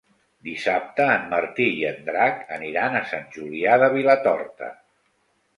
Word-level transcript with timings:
Dissabte 0.45 1.05
en 1.15 1.27
Martí 1.33 1.67
i 1.81 1.83
en 1.91 2.01
Drac 2.09 2.41
aniran 2.57 2.97
a 3.01 3.05
Sant 3.13 3.29
Julià 3.37 3.79
de 3.85 3.91
Vilatorta. 4.01 4.73